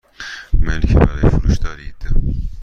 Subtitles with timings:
[0.59, 1.95] ملکی برای فروش دارید؟